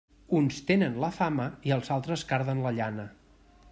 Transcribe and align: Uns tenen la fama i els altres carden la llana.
Uns 0.37 0.61
tenen 0.69 0.97
la 1.03 1.11
fama 1.19 1.47
i 1.71 1.77
els 1.79 1.95
altres 1.99 2.27
carden 2.35 2.67
la 2.67 2.77
llana. 2.81 3.09